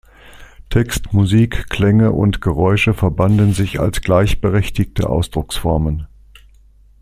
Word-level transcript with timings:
Text, 0.71 1.13
Musik, 1.13 1.69
Klänge 1.69 2.11
und 2.11 2.41
Geräusche 2.41 2.95
verbanden 2.95 3.53
sich 3.53 3.79
als 3.79 4.01
gleichberechtigte 4.01 5.07
Ausdrucksformen. 5.07 6.07